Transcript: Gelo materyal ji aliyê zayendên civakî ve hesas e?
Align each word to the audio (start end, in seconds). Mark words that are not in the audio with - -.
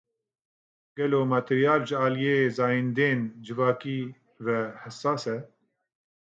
Gelo 0.95 1.19
materyal 1.33 1.79
ji 1.87 1.95
aliyê 2.05 2.37
zayendên 2.57 3.19
civakî 3.43 3.99
ve 4.45 4.57
hesas 4.81 5.23
e? 5.35 5.37